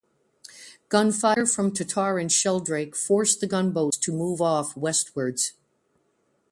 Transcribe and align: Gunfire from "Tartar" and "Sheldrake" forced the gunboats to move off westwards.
Gunfire 0.89 1.45
from 1.45 1.71
"Tartar" 1.71 2.17
and 2.17 2.31
"Sheldrake" 2.31 2.95
forced 2.95 3.39
the 3.39 3.45
gunboats 3.45 3.97
to 3.97 4.11
move 4.11 4.41
off 4.41 4.75
westwards. 4.75 5.53